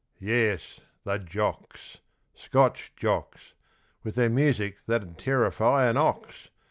[0.19, 1.99] Yes, the Jocks
[2.33, 3.53] Scotch Jocks,
[4.03, 6.49] With their music that'd terrify an ox!